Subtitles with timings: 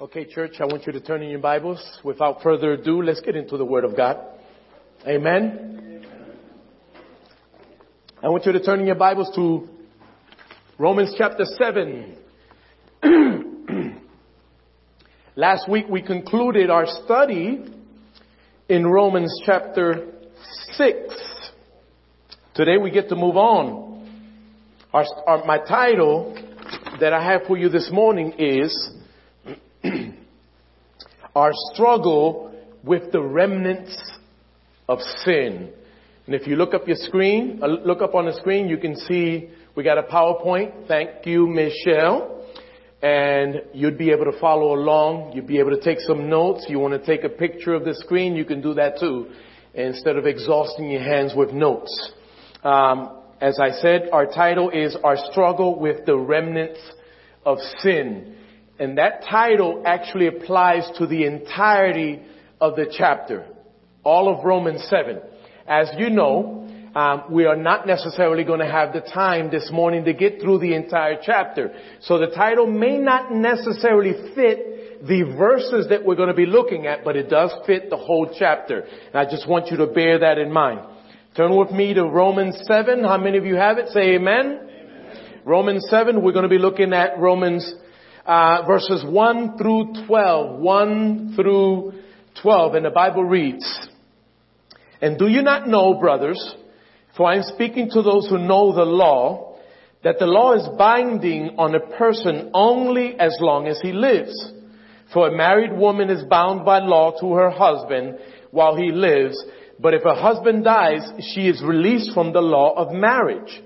[0.00, 2.00] Okay, church, I want you to turn in your Bibles.
[2.02, 4.16] Without further ado, let's get into the Word of God.
[5.06, 6.06] Amen.
[8.22, 9.68] I want you to turn in your Bibles to
[10.78, 12.16] Romans chapter 7.
[15.36, 17.62] Last week we concluded our study
[18.70, 20.12] in Romans chapter
[20.78, 21.14] 6.
[22.54, 24.08] Today we get to move on.
[24.94, 26.38] Our, our, my title
[27.00, 28.94] that I have for you this morning is
[31.34, 33.96] our struggle with the remnants
[34.88, 35.72] of sin.
[36.26, 38.96] And if you look up your screen, uh, look up on the screen, you can
[38.96, 40.88] see we got a PowerPoint.
[40.88, 42.44] Thank you, Michelle.
[43.02, 45.32] And you'd be able to follow along.
[45.32, 46.66] You'd be able to take some notes.
[46.68, 49.30] You want to take a picture of the screen, you can do that too,
[49.74, 52.12] instead of exhausting your hands with notes.
[52.62, 56.80] Um, as I said, our title is Our Struggle with the Remnants
[57.46, 58.36] of Sin.
[58.80, 62.22] And that title actually applies to the entirety
[62.62, 63.46] of the chapter,
[64.02, 65.20] all of Romans 7.
[65.68, 70.06] As you know, um, we are not necessarily going to have the time this morning
[70.06, 71.74] to get through the entire chapter.
[72.00, 76.86] So the title may not necessarily fit the verses that we're going to be looking
[76.86, 78.80] at, but it does fit the whole chapter.
[78.80, 80.80] And I just want you to bear that in mind.
[81.36, 83.04] Turn with me to Romans 7.
[83.04, 83.88] How many of you have it?
[83.90, 84.58] Say amen.
[84.58, 85.40] amen.
[85.44, 87.74] Romans 7, we're going to be looking at Romans
[88.26, 90.60] uh, verses 1 through 12.
[90.60, 91.92] 1 through
[92.42, 92.74] 12.
[92.74, 93.88] And the Bible reads,
[95.00, 96.54] And do you not know, brothers,
[97.16, 99.56] for I am speaking to those who know the law,
[100.02, 104.32] that the law is binding on a person only as long as he lives.
[105.12, 108.18] For a married woman is bound by law to her husband
[108.50, 109.42] while he lives,
[109.78, 111.02] but if her husband dies,
[111.34, 113.60] she is released from the law of marriage.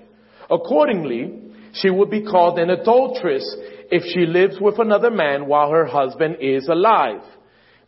[0.49, 1.41] Accordingly,
[1.73, 3.55] she would be called an adulteress
[3.91, 7.21] if she lives with another man while her husband is alive.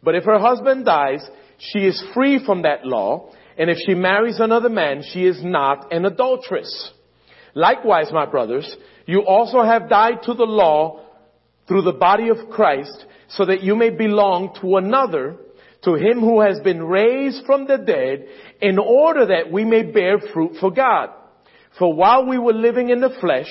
[0.03, 4.39] But if her husband dies, she is free from that law, and if she marries
[4.39, 6.91] another man, she is not an adulteress.
[7.55, 8.75] Likewise, my brothers,
[9.05, 11.02] you also have died to the law
[11.67, 15.36] through the body of Christ, so that you may belong to another,
[15.83, 18.27] to him who has been raised from the dead,
[18.61, 21.09] in order that we may bear fruit for God.
[21.77, 23.49] For while we were living in the flesh,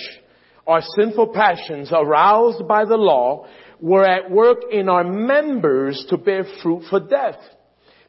[0.67, 3.47] our sinful passions aroused by the law
[3.81, 7.39] were at work in our members to bear fruit for death.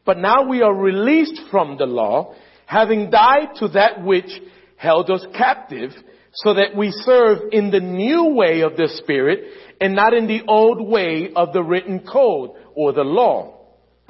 [0.06, 2.34] But now we are released from the law,
[2.66, 4.30] having died to that which
[4.78, 5.92] held us captive,
[6.34, 9.40] so that we serve in the new way of the Spirit
[9.82, 13.60] and not in the old way of the written code or the law.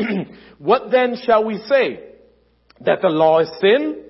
[0.58, 2.04] what then shall we say?
[2.82, 4.04] That the law is sin?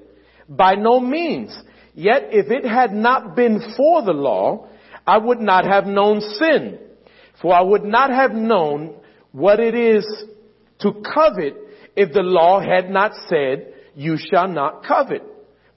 [0.49, 1.57] By no means.
[1.97, 4.67] Yet if it had not been for the law,
[5.07, 6.77] I would not have known sin.
[7.41, 8.93] For I would not have known
[9.31, 10.05] what it is
[10.81, 11.55] to covet
[11.95, 15.23] if the law had not said, you shall not covet.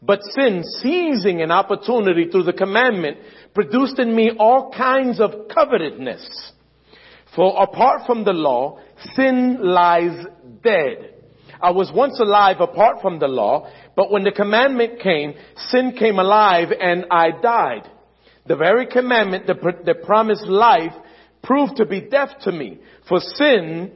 [0.03, 3.17] But sin, seizing an opportunity through the commandment,
[3.55, 6.53] produced in me all kinds of covetousness.
[7.35, 8.79] For apart from the law,
[9.17, 10.27] sin lies
[10.63, 11.10] dead.
[11.63, 15.35] I was once alive apart from the law, but when the commandment came,
[15.69, 17.89] sin came alive and I died.
[18.47, 20.93] The very commandment that, that promised life
[21.43, 22.79] proved to be death to me.
[23.09, 23.93] For sin,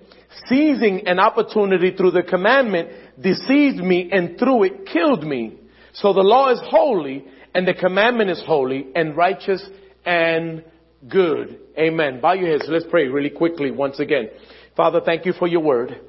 [0.47, 5.59] seizing an opportunity through the commandment, deceived me and through it killed me.
[5.95, 9.65] So the law is holy and the commandment is holy and righteous
[10.05, 10.65] and
[11.09, 11.59] good.
[11.79, 12.21] Amen.
[12.21, 12.65] Bow your heads.
[12.69, 14.29] Let's pray really quickly once again.
[14.77, 16.01] Father, thank you for your word.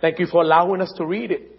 [0.00, 1.58] Thank you for allowing us to read it.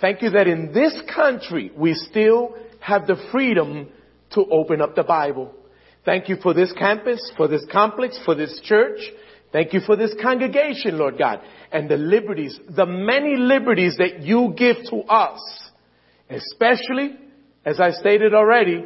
[0.00, 3.88] Thank you that in this country we still have the freedom
[4.32, 5.52] to open up the Bible.
[6.04, 8.98] Thank you for this campus, for this complex, for this church.
[9.52, 11.40] Thank you for this congregation, Lord God,
[11.72, 15.40] and the liberties, the many liberties that you give to us,
[16.28, 17.16] especially,
[17.64, 18.84] as I stated already,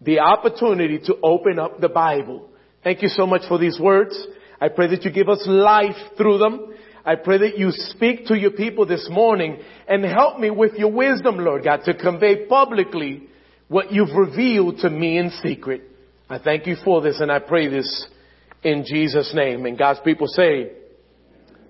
[0.00, 2.48] the opportunity to open up the Bible.
[2.82, 4.26] Thank you so much for these words.
[4.60, 6.74] I pray that you give us life through them.
[7.08, 10.92] I pray that you speak to your people this morning and help me with your
[10.92, 13.22] wisdom, Lord God, to convey publicly
[13.68, 15.84] what you've revealed to me in secret.
[16.28, 18.06] I thank you for this and I pray this
[18.62, 19.64] in Jesus' name.
[19.64, 20.72] And God's people say,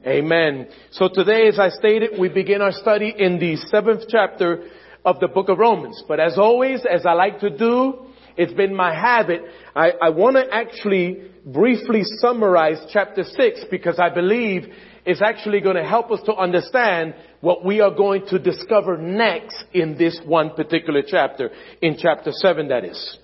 [0.04, 0.70] Amen.
[0.90, 4.64] So today, as I stated, we begin our study in the seventh chapter
[5.04, 6.02] of the book of Romans.
[6.08, 8.06] But as always, as I like to do,
[8.36, 9.42] it's been my habit.
[9.76, 14.72] I, I want to actually briefly summarize chapter six because I believe
[15.08, 19.64] is actually going to help us to understand what we are going to discover next
[19.72, 21.50] in this one particular chapter,
[21.80, 23.18] in chapter 7 that is.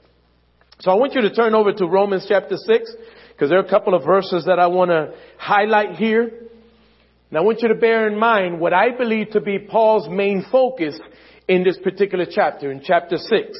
[0.80, 2.92] So I want you to turn over to Romans chapter 6.
[3.32, 6.22] because there are a couple of verses that I want to highlight here.
[7.30, 10.44] And I want you to bear in mind what I believe to be Paul's main
[10.50, 10.98] focus
[11.48, 13.58] in this particular chapter, in chapter 6.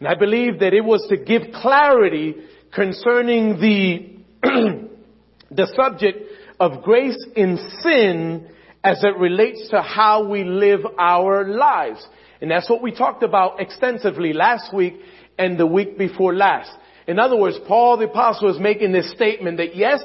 [0.00, 2.34] And I believe that it was to give clarity
[2.74, 4.16] concerning the,
[5.50, 8.48] the subject of grace in sin
[8.84, 12.06] as it relates to how we live our lives.
[12.40, 14.94] And that's what we talked about extensively last week
[15.38, 16.70] and the week before last.
[17.06, 20.02] In other words, Paul the apostle is making this statement that yes,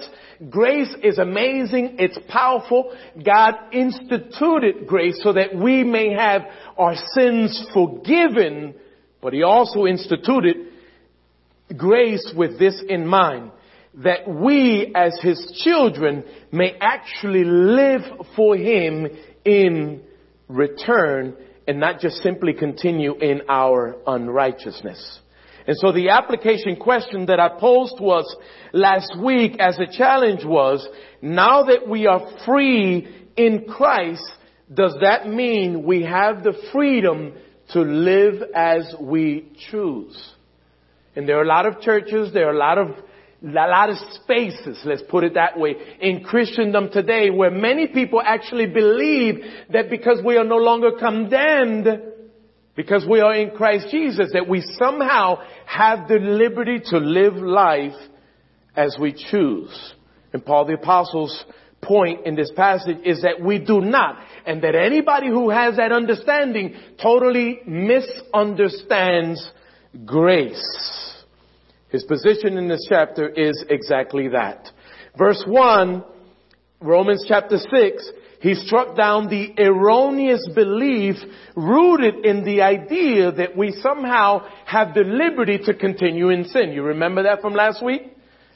[0.49, 2.95] grace is amazing, it's powerful.
[3.23, 6.43] God instituted grace so that we may have
[6.77, 8.75] our sins forgiven,
[9.21, 10.57] but he also instituted
[11.75, 13.51] grace with this in mind
[14.03, 18.01] that we as his children may actually live
[18.35, 19.07] for him
[19.43, 20.01] in
[20.47, 21.35] return
[21.67, 25.19] and not just simply continue in our unrighteousness.
[25.65, 28.33] And so the application question that I posed was
[28.71, 30.87] last week as a challenge was,
[31.21, 33.05] now that we are free
[33.35, 34.23] in Christ,
[34.73, 37.33] does that mean we have the freedom
[37.73, 40.33] to live as we choose?
[41.15, 42.95] And there are a lot of churches, there are a lot of
[43.43, 48.21] a lot of spaces, let's put it that way, in Christendom today where many people
[48.23, 51.87] actually believe that because we are no longer condemned,
[52.75, 57.95] because we are in Christ Jesus, that we somehow have the liberty to live life
[58.75, 59.93] as we choose.
[60.33, 61.45] And Paul the Apostle's
[61.81, 65.91] point in this passage is that we do not, and that anybody who has that
[65.91, 69.51] understanding totally misunderstands
[70.05, 71.16] grace.
[71.89, 74.69] His position in this chapter is exactly that.
[75.17, 76.03] Verse 1,
[76.81, 81.15] Romans chapter 6, he struck down the erroneous belief
[81.55, 86.71] rooted in the idea that we somehow have the liberty to continue in sin.
[86.71, 88.03] You remember that from last week?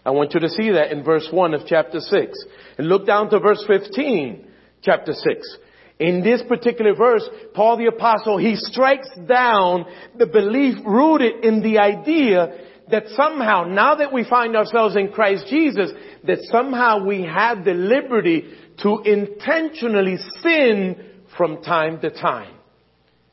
[0.06, 2.45] I want you to see that in verse 1 of chapter 6.
[2.78, 4.48] And look down to verse 15,
[4.81, 5.57] chapter 6.
[6.00, 9.86] In this particular verse, Paul the apostle, he strikes down
[10.18, 15.46] the belief rooted in the idea that somehow, now that we find ourselves in Christ
[15.50, 15.92] Jesus,
[16.26, 18.46] that somehow we have the liberty
[18.84, 21.04] to intentionally sin
[21.38, 22.54] from time to time.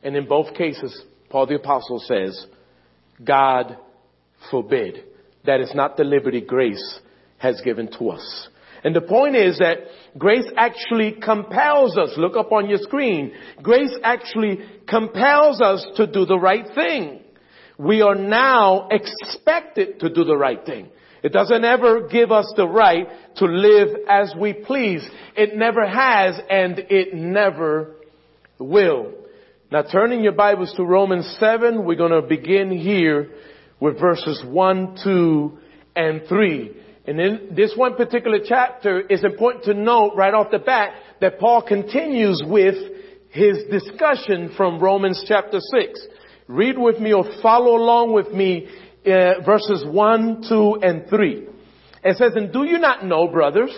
[0.03, 2.47] And in both cases, Paul the apostle says,
[3.25, 3.77] God
[4.51, 5.05] forbid.
[5.45, 7.01] That is not the liberty grace
[7.39, 8.49] has given to us.
[8.85, 9.79] And the point is that
[10.17, 12.11] grace actually compels us.
[12.17, 13.33] Look up on your screen.
[13.61, 17.21] Grace actually compels us to do the right thing
[17.79, 20.89] we are now expected to do the right thing.
[21.23, 25.09] It doesn't ever give us the right to live as we please.
[25.37, 27.95] It never has and it never
[28.59, 29.13] will.
[29.71, 33.31] Now turning your Bibles to Romans 7, we're going to begin here
[33.81, 35.59] with verses 1, 2,
[35.95, 36.77] and 3.
[37.07, 41.39] And in this one particular chapter, it's important to note right off the bat that
[41.39, 42.77] Paul continues with
[43.31, 46.07] his discussion from Romans chapter 6.
[46.49, 48.67] Read with me or follow along with me
[49.07, 51.47] uh, verses 1, 2, and 3.
[52.05, 53.71] It says, And do you not know, brothers,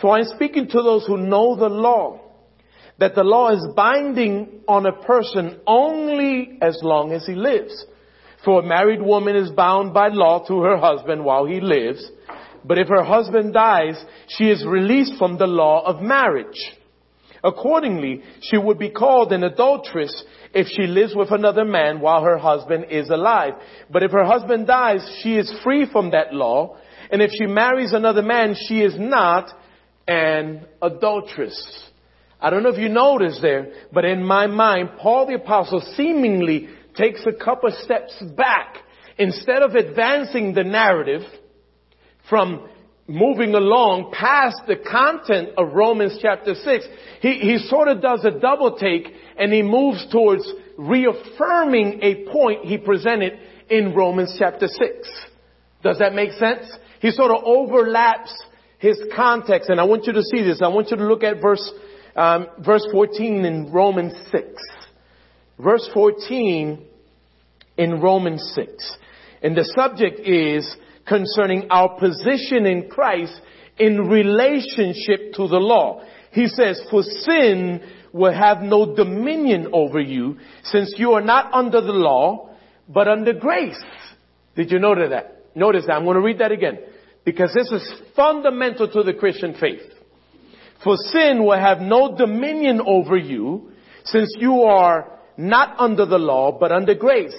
[0.00, 2.20] for I'm speaking to those who know the law,
[2.98, 7.84] that the law is binding on a person only as long as he lives.
[8.44, 12.08] For a married woman is bound by law to her husband while he lives,
[12.64, 16.56] but if her husband dies, she is released from the law of marriage.
[17.42, 22.38] Accordingly, she would be called an adulteress if she lives with another man while her
[22.38, 23.54] husband is alive.
[23.90, 26.76] But if her husband dies, she is free from that law.
[27.10, 29.50] And if she marries another man, she is not
[30.06, 31.90] an adulteress.
[32.40, 36.68] I don't know if you noticed there, but in my mind, Paul the apostle seemingly
[36.96, 38.78] takes a couple steps back.
[39.18, 41.22] Instead of advancing the narrative
[42.28, 42.68] from
[43.10, 46.84] moving along past the content of Romans chapter 6,
[47.20, 50.48] he, he sort of does a double take and he moves towards
[50.78, 53.38] reaffirming a point he presented
[53.68, 54.80] in Romans chapter 6.
[55.82, 56.70] Does that make sense?
[57.00, 58.32] He sort of overlaps
[58.78, 60.62] his context and I want you to see this.
[60.62, 61.72] I want you to look at verse,
[62.14, 64.44] um, verse 14 in Romans 6.
[65.58, 66.86] Verse 14
[67.76, 68.96] in Romans 6.
[69.42, 70.76] And the subject is
[71.10, 73.38] concerning our position in Christ
[73.78, 76.02] in relationship to the law.
[76.30, 77.80] He says, for sin
[78.12, 82.50] will have no dominion over you since you are not under the law,
[82.88, 83.82] but under grace.
[84.54, 85.56] Did you notice that?
[85.56, 85.94] Notice that.
[85.94, 86.78] I'm going to read that again
[87.24, 89.82] because this is fundamental to the Christian faith.
[90.84, 93.72] For sin will have no dominion over you
[94.04, 97.34] since you are not under the law, but under grace.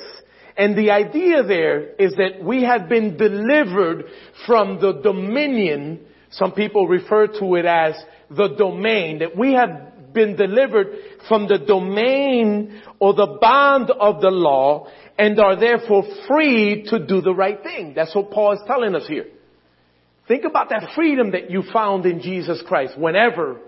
[0.57, 4.05] And the idea there is that we have been delivered
[4.45, 7.95] from the dominion, some people refer to it as
[8.29, 10.87] the domain, that we have been delivered
[11.27, 17.21] from the domain or the bond of the law and are therefore free to do
[17.21, 17.93] the right thing.
[17.95, 19.27] That's what Paul is telling us here.
[20.27, 23.59] Think about that freedom that you found in Jesus Christ whenever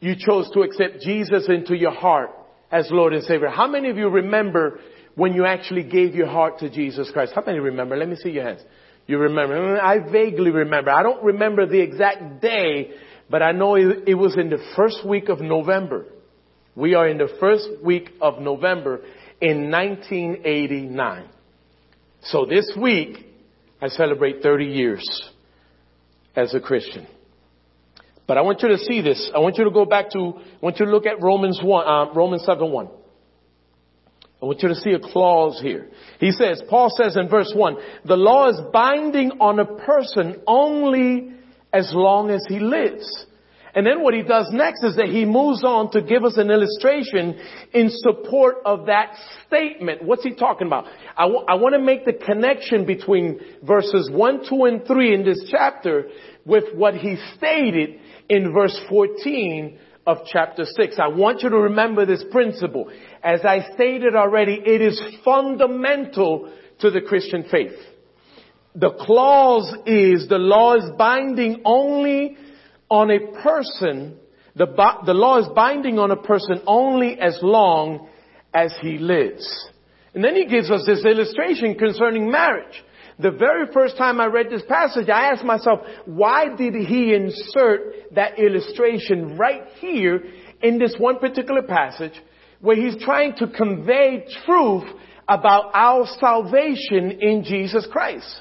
[0.00, 2.30] you chose to accept Jesus into your heart
[2.70, 3.48] as Lord and Savior.
[3.48, 4.80] How many of you remember
[5.14, 7.32] when you actually gave your heart to Jesus Christ?
[7.34, 7.96] How many remember?
[7.96, 8.60] Let me see your hands.
[9.06, 9.80] You remember?
[9.80, 10.90] I vaguely remember.
[10.90, 12.92] I don't remember the exact day,
[13.28, 16.06] but I know it was in the first week of November.
[16.74, 19.02] We are in the first week of November
[19.40, 21.28] in 1989.
[22.22, 23.26] So this week,
[23.80, 25.30] I celebrate 30 years
[26.36, 27.06] as a Christian.
[28.26, 29.30] But I want you to see this.
[29.34, 31.86] I want you to go back to, I want you to look at Romans 1,
[31.86, 32.88] uh, Romans 7 1.
[34.42, 35.88] I want you to see a clause here.
[36.18, 41.30] He says, Paul says in verse 1, the law is binding on a person only
[41.72, 43.26] as long as he lives.
[43.74, 46.50] And then what he does next is that he moves on to give us an
[46.50, 47.40] illustration
[47.72, 49.14] in support of that
[49.46, 50.02] statement.
[50.02, 50.86] What's he talking about?
[51.16, 55.24] I, w- I want to make the connection between verses 1, 2, and 3 in
[55.24, 56.08] this chapter
[56.44, 60.96] with what he stated in verse 14 of chapter 6.
[60.98, 62.90] I want you to remember this principle.
[63.22, 67.78] As I stated already, it is fundamental to the Christian faith.
[68.74, 72.36] The clause is the law is binding only
[72.90, 74.18] on a person,
[74.56, 74.66] the,
[75.06, 78.08] the law is binding on a person only as long
[78.52, 79.46] as he lives.
[80.14, 82.82] And then he gives us this illustration concerning marriage.
[83.18, 88.14] The very first time I read this passage, I asked myself, why did he insert
[88.14, 90.24] that illustration right here
[90.60, 92.14] in this one particular passage
[92.62, 94.84] where he's trying to convey truth
[95.28, 98.40] about our salvation in Jesus Christ?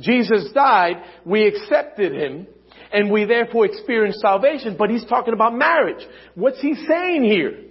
[0.00, 2.46] Jesus died, we accepted him,
[2.92, 6.04] and we therefore experience salvation, but he's talking about marriage.
[6.34, 7.66] What's he saying here?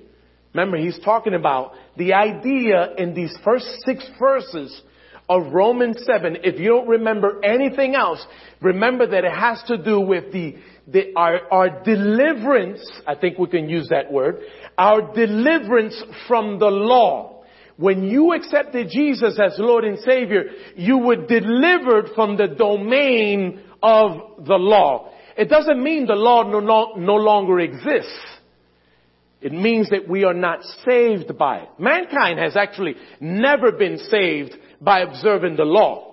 [0.54, 4.82] Remember, he's talking about the idea in these first six verses
[5.30, 6.38] of Romans 7.
[6.44, 8.26] If you don't remember anything else,
[8.62, 10.56] remember that it has to do with the,
[10.88, 14.42] the our, our deliverance, I think we can use that word,
[14.78, 17.44] our deliverance from the law.
[17.78, 20.46] When you accepted Jesus as Lord and Savior,
[20.76, 25.12] you were delivered from the domain of the law.
[25.38, 28.20] It doesn't mean the law no, no, no longer exists.
[29.42, 31.70] It means that we are not saved by it.
[31.80, 36.10] Mankind has actually never been saved by observing the law.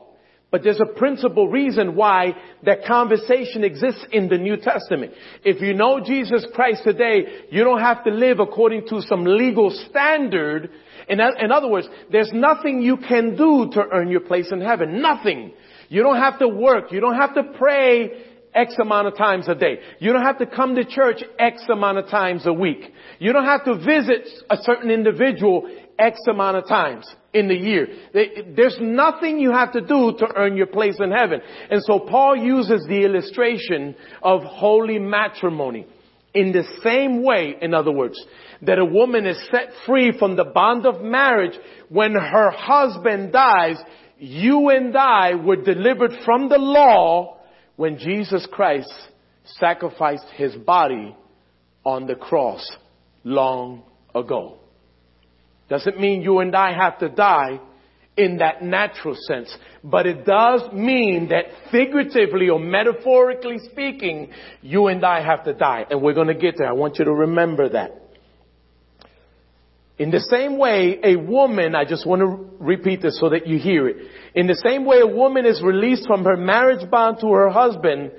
[0.51, 5.13] But there's a principal reason why that conversation exists in the New Testament.
[5.45, 9.71] If you know Jesus Christ today, you don't have to live according to some legal
[9.91, 10.71] standard.
[11.09, 15.03] In, in other words, there's nothing you can do to earn your place in heaven.
[15.03, 15.53] Nothing.
[15.89, 16.93] You don't have to work.
[16.93, 18.13] You don't have to pray
[18.55, 19.81] X amount of times a day.
[19.99, 22.93] You don't have to come to church X amount of times a week.
[23.19, 27.89] You don't have to visit a certain individual X amount of times in the year.
[28.13, 31.41] There's nothing you have to do to earn your place in heaven.
[31.71, 35.87] And so Paul uses the illustration of holy matrimony.
[36.35, 38.23] In the same way, in other words,
[38.63, 43.77] that a woman is set free from the bond of marriage when her husband dies,
[44.19, 47.39] you and I were delivered from the law
[47.77, 48.93] when Jesus Christ
[49.59, 51.17] sacrificed his body
[51.85, 52.71] on the cross
[53.25, 53.83] long
[54.15, 54.59] ago.
[55.69, 57.61] Doesn't mean you and I have to die
[58.17, 59.55] in that natural sense,
[59.85, 64.31] but it does mean that figuratively or metaphorically speaking,
[64.63, 65.85] you and I have to die.
[65.91, 66.69] And we're going to get there.
[66.69, 68.03] I want you to remember that.
[69.99, 73.59] In the same way, a woman, I just want to repeat this so that you
[73.59, 73.97] hear it.
[74.35, 78.13] In the same way a woman is released from her marriage bond to her husband,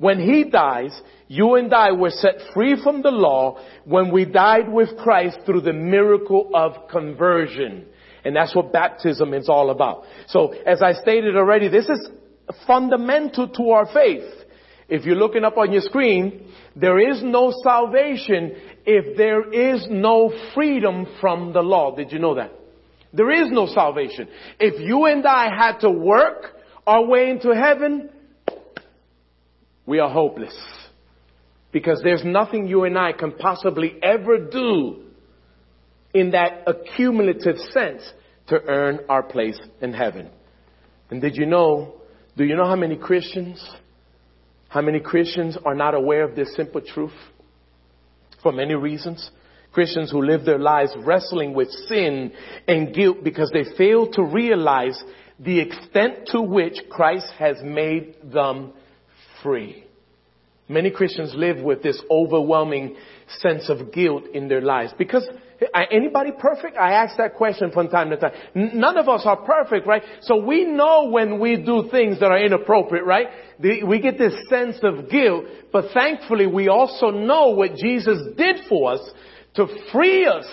[0.00, 4.72] when he dies, you and I were set free from the law when we died
[4.72, 7.84] with Christ through the miracle of conversion.
[8.24, 10.04] And that's what baptism is all about.
[10.28, 12.08] So, as I stated already, this is
[12.66, 14.24] fundamental to our faith.
[14.88, 20.32] If you're looking up on your screen, there is no salvation if there is no
[20.54, 21.94] freedom from the law.
[21.94, 22.52] Did you know that?
[23.12, 24.28] There is no salvation.
[24.58, 28.08] If you and I had to work our way into heaven,
[29.90, 30.56] we are hopeless.
[31.72, 35.02] Because there's nothing you and I can possibly ever do
[36.14, 38.02] in that accumulative sense
[38.46, 40.30] to earn our place in heaven.
[41.10, 41.96] And did you know,
[42.36, 43.60] do you know how many Christians,
[44.68, 47.18] how many Christians are not aware of this simple truth?
[48.44, 49.28] For many reasons.
[49.72, 52.30] Christians who live their lives wrestling with sin
[52.68, 55.02] and guilt because they fail to realize
[55.40, 58.72] the extent to which Christ has made them
[59.42, 59.84] free.
[60.68, 62.96] Many Christians live with this overwhelming
[63.38, 65.28] sense of guilt in their lives because
[65.90, 66.76] anybody perfect?
[66.76, 68.32] I ask that question from time to time.
[68.54, 70.02] None of us are perfect, right?
[70.22, 73.26] So we know when we do things that are inappropriate, right?
[73.60, 78.92] We get this sense of guilt, but thankfully we also know what Jesus did for
[78.92, 79.10] us
[79.56, 80.46] to free us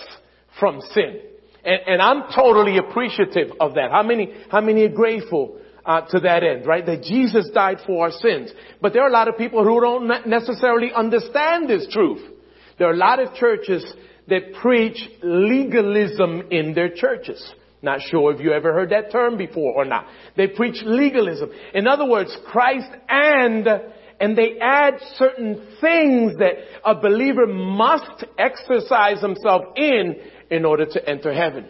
[0.58, 1.20] from sin.
[1.64, 3.90] And, and I'm totally appreciative of that.
[3.92, 6.84] How many, how many are grateful uh, to that end, right?
[6.84, 8.52] That Jesus died for our sins.
[8.82, 12.20] But there are a lot of people who don't necessarily understand this truth.
[12.78, 13.84] There are a lot of churches
[14.28, 17.42] that preach legalism in their churches.
[17.80, 20.06] Not sure if you ever heard that term before or not.
[20.36, 21.50] They preach legalism.
[21.72, 23.66] In other words, Christ and,
[24.20, 26.54] and they add certain things that
[26.84, 30.16] a believer must exercise himself in
[30.50, 31.68] in order to enter heaven.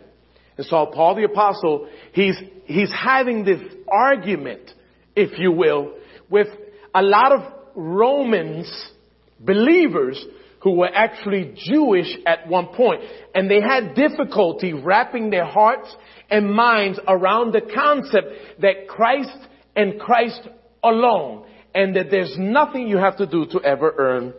[0.59, 3.61] And so Paul the apostle, he's, he's having this
[3.91, 4.71] argument,
[5.17, 5.95] if you will,
[6.29, 6.49] with
[6.95, 8.91] a lot of Romans
[9.39, 10.23] believers
[10.61, 13.03] who were actually Jewish at one point.
[13.35, 15.95] And they had difficulty wrapping their hearts
[16.29, 19.39] and minds around the concept that Christ
[19.77, 20.41] and Christ
[20.83, 24.35] alone and that there's nothing you have to do to ever earn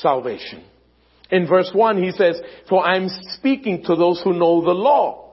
[0.00, 0.62] salvation.
[1.32, 5.27] In verse 1 he says, For I'm speaking to those who know the law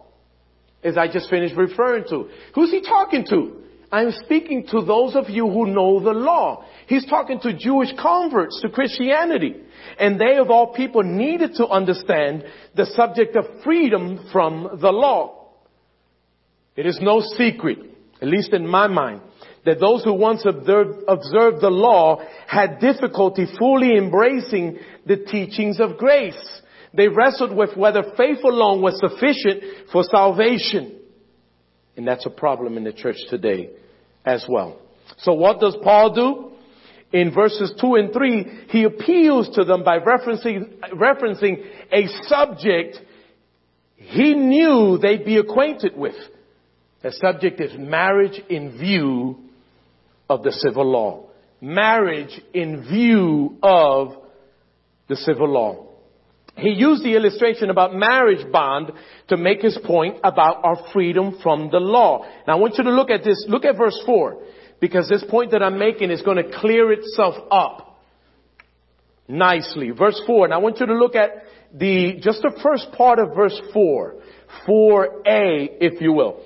[0.85, 2.29] as I just finished referring to.
[2.53, 3.63] Who's he talking to?
[3.91, 6.65] I'm speaking to those of you who know the law.
[6.87, 9.55] He's talking to Jewish converts to Christianity.
[9.99, 12.43] And they of all people needed to understand
[12.75, 15.49] the subject of freedom from the law.
[16.75, 17.79] It is no secret,
[18.21, 19.21] at least in my mind,
[19.65, 25.97] that those who once observed, observed the law had difficulty fully embracing the teachings of
[25.97, 26.61] grace.
[26.95, 30.99] They wrestled with whether faith alone was sufficient for salvation.
[31.97, 33.69] And that's a problem in the church today
[34.25, 34.79] as well.
[35.19, 36.51] So what does Paul do?
[37.17, 42.97] In verses 2 and 3, he appeals to them by referencing, referencing a subject
[43.95, 46.15] he knew they'd be acquainted with.
[47.01, 49.37] The subject is marriage in view
[50.29, 51.27] of the civil law.
[51.61, 54.15] Marriage in view of
[55.07, 55.87] the civil law.
[56.57, 58.91] He used the illustration about marriage bond
[59.27, 62.25] to make his point about our freedom from the law.
[62.47, 64.41] Now I want you to look at this, look at verse 4,
[64.79, 67.99] because this point that I'm making is going to clear itself up
[69.27, 69.91] nicely.
[69.91, 73.35] Verse 4, and I want you to look at the, just the first part of
[73.35, 74.15] verse 4,
[74.65, 76.41] 4a, if you will.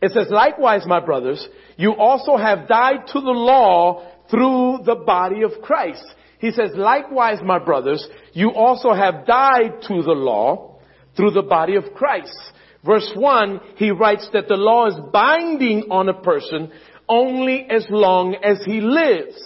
[0.00, 1.46] It says, likewise, my brothers,
[1.76, 6.04] you also have died to the law through the body of Christ
[6.42, 10.80] he says, likewise, my brothers, you also have died to the law
[11.16, 12.36] through the body of Christ.
[12.84, 16.72] Verse 1, he writes that the law is binding on a person
[17.08, 19.40] only as long as he lives,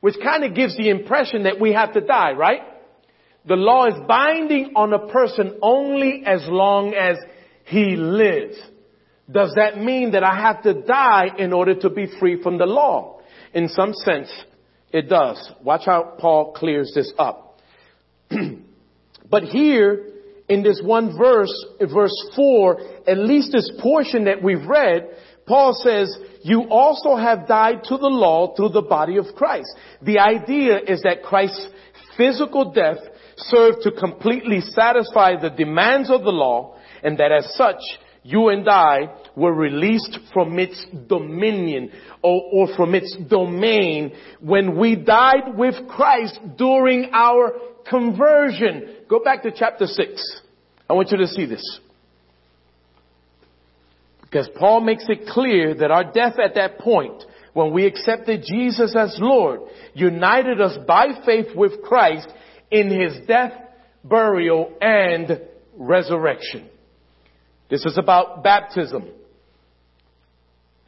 [0.00, 2.60] which kind of gives the impression that we have to die, right?
[3.46, 7.16] The law is binding on a person only as long as
[7.64, 8.56] he lives.
[9.28, 12.66] Does that mean that I have to die in order to be free from the
[12.66, 13.18] law?
[13.52, 14.30] In some sense,
[14.92, 15.50] it does.
[15.62, 17.58] Watch how Paul clears this up.
[19.30, 20.06] but here,
[20.48, 25.08] in this one verse, verse 4, at least this portion that we've read,
[25.46, 29.68] Paul says, you also have died to the law through the body of Christ.
[30.02, 31.68] The idea is that Christ's
[32.16, 32.98] physical death
[33.36, 37.80] served to completely satisfy the demands of the law and that as such,
[38.22, 44.96] you and I were released from its dominion or, or, from its domain when we
[44.96, 47.52] died with Christ during our
[47.88, 48.96] conversion.
[49.08, 50.40] Go back to chapter 6.
[50.88, 51.80] I want you to see this.
[54.22, 57.22] Because Paul makes it clear that our death at that point,
[57.52, 59.60] when we accepted Jesus as Lord,
[59.94, 62.28] united us by faith with Christ
[62.70, 63.52] in his death,
[64.02, 65.42] burial, and
[65.76, 66.68] resurrection.
[67.68, 69.08] This is about baptism.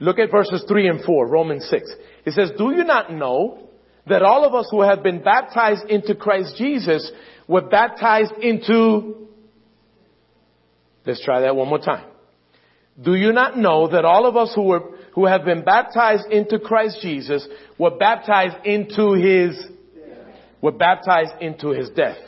[0.00, 1.90] Look at verses 3 and 4, Romans 6.
[2.24, 3.68] It says, Do you not know
[4.06, 7.10] that all of us who have been baptized into Christ Jesus
[7.46, 9.28] were baptized into,
[11.06, 12.06] let's try that one more time.
[13.00, 16.58] Do you not know that all of us who were, who have been baptized into
[16.58, 17.46] Christ Jesus
[17.78, 19.56] were baptized into his,
[20.60, 22.18] were baptized into his death?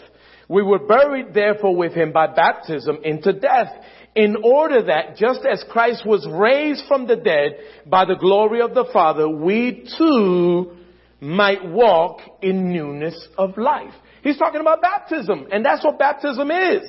[0.49, 3.69] We were buried therefore with him by baptism into death
[4.15, 8.75] in order that just as Christ was raised from the dead by the glory of
[8.75, 10.77] the Father, we too
[11.21, 13.93] might walk in newness of life.
[14.23, 16.83] He's talking about baptism, and that's what baptism is.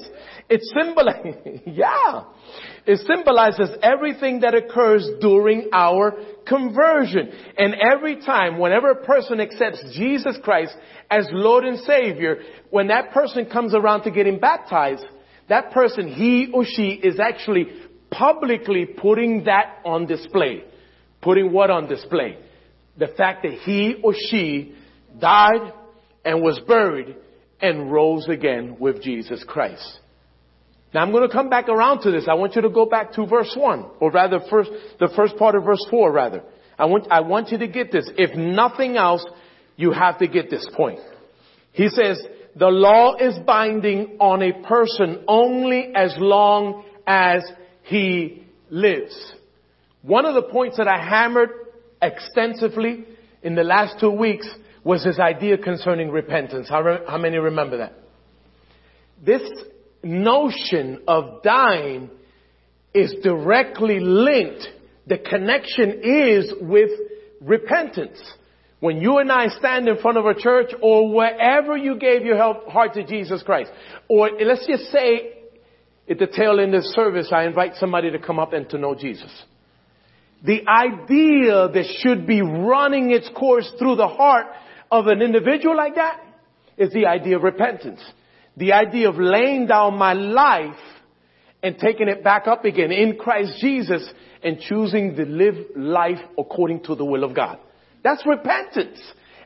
[0.50, 2.24] It symbolizes, yeah,
[2.86, 7.32] it symbolizes everything that occurs during our conversion.
[7.58, 10.76] And every time, whenever a person accepts Jesus Christ
[11.10, 15.06] as Lord and Savior, when that person comes around to getting baptized,
[15.52, 17.68] that person, he or she, is actually
[18.10, 20.64] publicly putting that on display.
[21.22, 22.38] Putting what on display?
[22.98, 24.74] The fact that he or she
[25.20, 25.74] died
[26.24, 27.18] and was buried
[27.62, 30.00] and rose again with Jesus Christ.
[30.94, 32.28] Now I'm going to come back around to this.
[32.30, 35.56] I want you to go back to verse 1, or rather first, the first part
[35.56, 36.44] of verse 4 rather.
[36.80, 38.10] I want, I want you to get this.
[38.18, 39.26] If nothing else,
[39.76, 41.00] you have to get this point.
[41.74, 42.22] He says,
[42.56, 47.44] the law is binding on a person only as long as
[47.84, 49.34] he lives.
[50.02, 51.50] One of the points that I hammered
[52.02, 53.06] extensively
[53.44, 54.48] in the last two weeks
[54.84, 56.68] was this idea concerning repentance.
[56.68, 57.94] How, re- how many remember that?
[59.24, 59.44] This
[60.04, 62.10] notion of dying
[62.94, 64.68] is directly linked.
[65.08, 66.90] The connection is with
[67.40, 68.22] repentance.
[68.82, 72.36] When you and I stand in front of a church or wherever you gave your
[72.36, 73.72] heart to Jesus Christ,
[74.08, 75.34] or let's just say
[76.10, 78.80] at the tail end of the service, I invite somebody to come up and to
[78.80, 79.32] know Jesus.
[80.44, 84.48] The idea that should be running its course through the heart
[84.92, 86.20] of an individual like that
[86.76, 88.02] is the idea of repentance.
[88.58, 90.74] The idea of laying down my life
[91.62, 96.82] and taking it back up again in Christ Jesus and choosing to live life according
[96.86, 97.60] to the will of God.
[98.04, 99.00] That's repentance.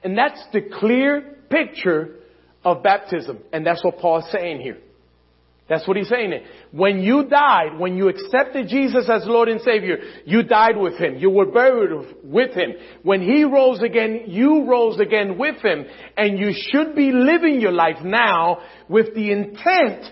[0.04, 2.16] And that's the clear picture
[2.64, 3.40] of baptism.
[3.52, 4.78] And that's what Paul is saying here.
[5.68, 6.32] That's what he's saying.
[6.72, 11.18] When you died, when you accepted Jesus as Lord and Savior, you died with Him.
[11.18, 12.74] You were buried with Him.
[13.02, 15.86] When He rose again, you rose again with Him.
[16.16, 20.06] And you should be living your life now with the intent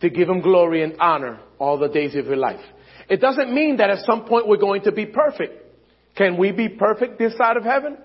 [0.00, 2.60] to give Him glory and honor all the days of your life.
[3.08, 5.59] It doesn't mean that at some point we're going to be perfect.
[6.20, 7.96] Can we be perfect this side of heaven?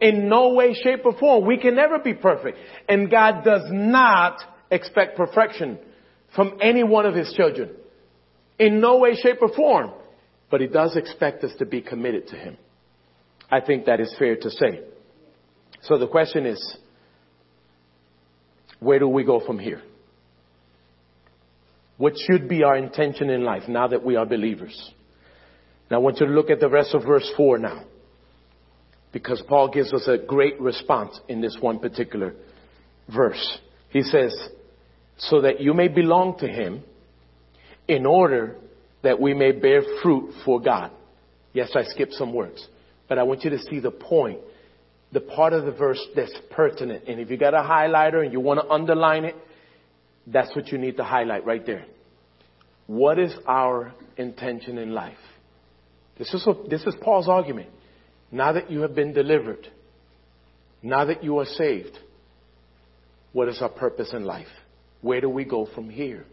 [0.00, 1.44] In no way, shape, or form.
[1.44, 2.56] We can never be perfect.
[2.88, 5.78] And God does not expect perfection
[6.34, 7.72] from any one of his children.
[8.58, 9.90] In no way, shape, or form.
[10.50, 12.56] But he does expect us to be committed to him.
[13.50, 14.80] I think that is fair to say.
[15.82, 16.78] So the question is,
[18.80, 19.82] where do we go from here?
[21.98, 24.94] What should be our intention in life now that we are believers?
[25.90, 27.84] Now I want you to look at the rest of verse 4 now.
[29.12, 32.34] Because Paul gives us a great response in this one particular
[33.12, 33.58] verse.
[33.88, 34.34] He says,
[35.16, 36.82] so that you may belong to Him
[37.88, 38.56] in order
[39.02, 40.90] that we may bear fruit for God.
[41.52, 42.66] Yes, I skipped some words,
[43.08, 44.40] but I want you to see the point,
[45.12, 47.04] the part of the verse that's pertinent.
[47.08, 49.36] And if you got a highlighter and you want to underline it,
[50.26, 51.86] that's what you need to highlight right there.
[52.86, 55.16] What is our intention in life?
[56.18, 57.68] This is, this is Paul's argument.
[58.30, 59.68] Now that you have been delivered,
[60.82, 61.96] now that you are saved,
[63.32, 64.48] what is our purpose in life?
[65.00, 66.24] Where do we go from here?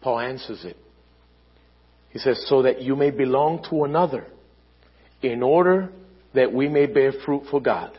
[0.00, 0.76] Paul answers it.
[2.10, 4.26] He says, so that you may belong to another
[5.22, 5.90] in order
[6.34, 7.98] that we may bear fruit for God.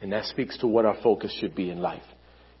[0.00, 2.02] And that speaks to what our focus should be in life.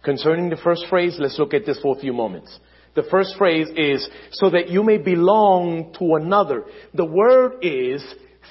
[0.02, 2.58] Concerning the first phrase, let's look at this for a few moments.
[2.94, 6.64] The first phrase is, so that you may belong to another.
[6.94, 8.04] The word is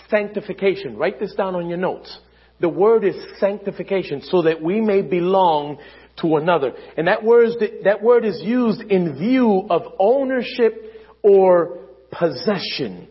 [0.10, 0.98] sanctification.
[0.98, 2.18] Write this down on your notes.
[2.60, 5.78] The word is sanctification, so that we may belong
[6.22, 6.74] to another.
[6.98, 11.80] And that word, is, that word is used in view of ownership or
[12.12, 13.08] possession.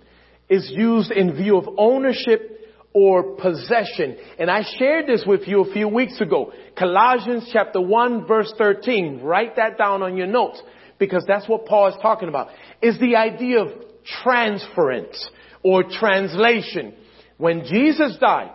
[0.48, 2.60] Is used in view of ownership
[2.92, 4.18] or possession.
[4.38, 6.52] And I shared this with you a few weeks ago.
[6.78, 9.20] Colossians chapter 1 verse 13.
[9.22, 10.62] Write that down on your notes
[11.02, 12.46] because that's what Paul is talking about.
[12.80, 13.72] Is the idea of
[14.22, 15.30] transference
[15.64, 16.94] or translation.
[17.38, 18.52] When Jesus died,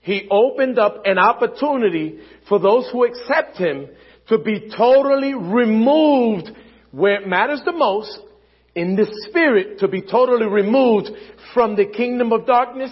[0.00, 3.88] he opened up an opportunity for those who accept Him
[4.28, 6.50] to be totally removed
[6.92, 8.18] where it matters the most
[8.74, 11.10] in the spirit to be totally removed
[11.52, 12.90] from the kingdom of darkness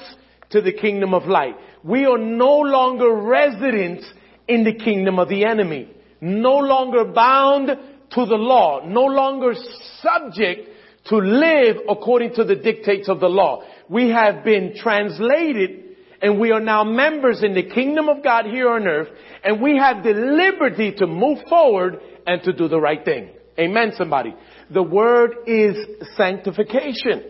[0.50, 1.54] to the kingdom of light.
[1.82, 4.04] We are no longer residents
[4.46, 5.88] in the kingdom of the enemy.
[6.20, 7.70] No longer bound
[8.12, 8.80] to the law.
[8.86, 9.54] No longer
[10.02, 10.68] subject
[11.06, 13.62] to live according to the dictates of the law.
[13.88, 15.84] We have been translated
[16.22, 19.08] and we are now members in the kingdom of God here on earth
[19.42, 23.30] and we have the liberty to move forward and to do the right thing.
[23.58, 24.34] Amen, somebody.
[24.70, 25.76] The word is
[26.16, 27.24] sanctification.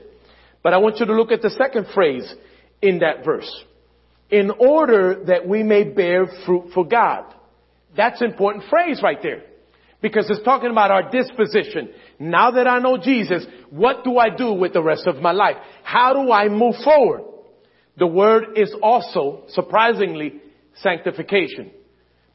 [0.62, 2.34] But I want you to look at the second phrase
[2.82, 3.50] in that verse.
[4.30, 7.24] in order that we may bear fruit for God.
[7.96, 9.42] That's an important phrase right there.
[10.02, 11.90] Because it's talking about our disposition.
[12.18, 15.56] Now that I know Jesus, what do I do with the rest of my life?
[15.82, 17.22] How do I move forward?
[17.98, 20.40] The word is also, surprisingly,
[20.76, 21.70] sanctification.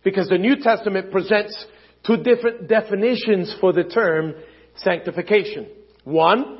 [0.04, 1.66] Because the New Testament presents
[2.06, 4.36] two different definitions for the term
[4.76, 5.68] sanctification.
[6.04, 6.60] One,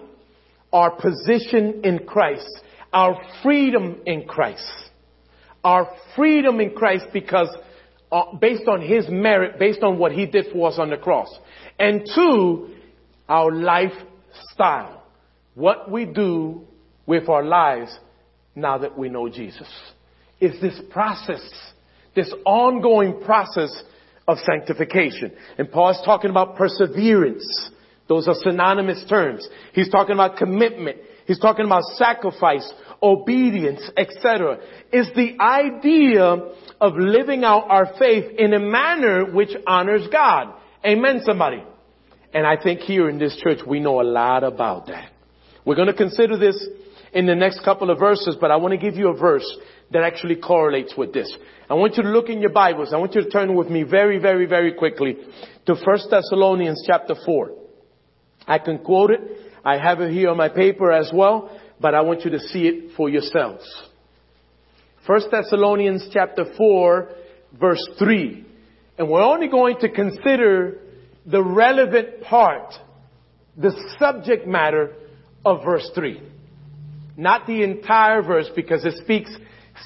[0.74, 2.50] our position in Christ,
[2.92, 4.66] our freedom in Christ.
[5.64, 7.50] Our freedom in Christ because
[8.16, 11.28] uh, based on His merit, based on what He did for us on the cross.
[11.78, 12.70] And two,
[13.28, 15.04] our lifestyle.
[15.54, 16.62] What we do
[17.06, 17.98] with our lives
[18.56, 19.68] now that we know Jesus.
[20.40, 21.42] Is this process,
[22.16, 23.84] this ongoing process
[24.28, 25.34] of sanctification.
[25.58, 27.70] And Paul is talking about perseverance.
[28.08, 29.48] Those are synonymous terms.
[29.74, 30.98] He's talking about commitment.
[31.28, 32.72] He's talking about sacrifice,
[33.06, 34.60] obedience, etc.
[34.92, 36.38] Is the idea
[36.82, 40.54] of living out our faith in a manner which honors God.
[40.86, 41.64] Amen, somebody.
[42.34, 45.12] And I think here in this church we know a lot about that.
[45.66, 46.68] We're going to consider this
[47.14, 49.50] in the next couple of verses, but I want to give you a verse
[49.92, 51.34] that actually correlates with this.
[51.70, 52.94] I want you to look in your Bibles.
[52.94, 55.16] I want you to turn with me very, very, very quickly
[55.66, 57.52] to 1 Thessalonians chapter 4.
[58.46, 59.22] I can quote it.
[59.64, 62.68] I have it here on my paper as well, but I want you to see
[62.68, 63.64] it for yourselves.
[65.06, 67.10] 1 Thessalonians chapter 4
[67.60, 68.46] verse 3.
[68.98, 70.80] And we're only going to consider
[71.26, 72.74] the relevant part,
[73.58, 74.94] the subject matter
[75.44, 76.22] of verse 3.
[77.18, 79.32] Not the entire verse because it speaks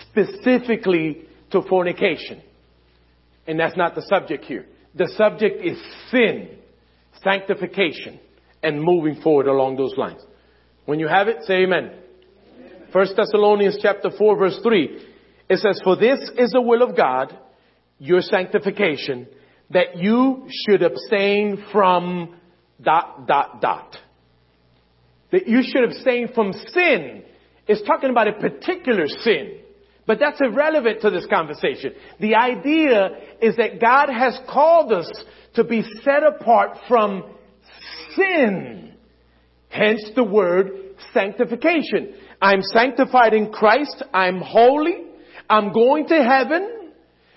[0.01, 2.41] specifically to fornication.
[3.47, 4.65] And that's not the subject here.
[4.95, 5.77] The subject is
[6.11, 6.49] sin,
[7.23, 8.19] sanctification,
[8.61, 10.21] and moving forward along those lines.
[10.89, 11.91] When you have it, say amen.
[12.91, 15.05] First Thessalonians chapter 4 verse 3.
[15.47, 17.37] It says, For this is the will of God,
[17.99, 19.27] your sanctification,
[19.69, 22.35] that you should abstain from
[22.81, 23.97] dot, dot, dot.
[25.31, 27.21] That you should abstain from sin.
[27.67, 29.59] It's talking about a particular sin.
[30.07, 31.93] But that's irrelevant to this conversation.
[32.19, 33.11] The idea
[33.43, 35.11] is that God has called us
[35.53, 37.25] to be set apart from
[38.15, 38.88] sin.
[39.69, 40.71] Hence the word
[41.13, 42.15] sanctification.
[42.41, 44.03] I'm sanctified in Christ.
[44.13, 45.05] I'm holy.
[45.49, 46.91] I'm going to heaven.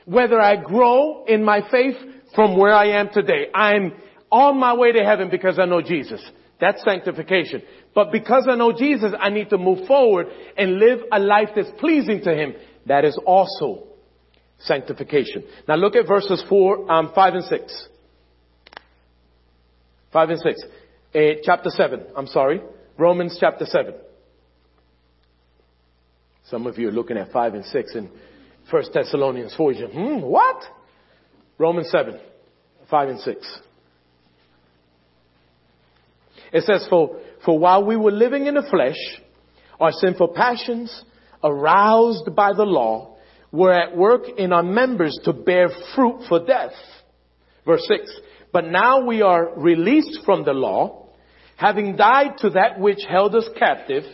[0.04, 1.96] Whether I grow in my faith
[2.34, 3.46] from where I am today.
[3.54, 3.92] I'm
[4.30, 6.22] on my way to heaven because I know Jesus.
[6.60, 7.62] That's sanctification.
[7.94, 11.70] But because I know Jesus, I need to move forward and live a life that's
[11.78, 12.54] pleasing to Him.
[12.86, 13.84] That is also
[14.60, 15.44] sanctification.
[15.68, 17.88] Now look at verses four, um, five and six.
[20.12, 20.62] Five and six.
[21.14, 22.62] Uh, chapter seven, I'm sorry.
[22.96, 23.94] Romans chapter seven.
[26.48, 28.10] Some of you are looking at five and six in
[28.70, 29.72] First Thessalonians four.
[29.72, 30.62] You hmm, what?
[31.58, 32.18] Romans seven,
[32.90, 33.46] five and six.
[36.52, 38.96] It says, for, for while we were living in the flesh,
[39.80, 41.04] our sinful passions,
[41.42, 43.16] aroused by the law,
[43.50, 46.72] were at work in our members to bear fruit for death.
[47.66, 48.10] Verse 6.
[48.52, 51.01] But now we are released from the law,
[51.56, 54.04] having died to that which held us captive,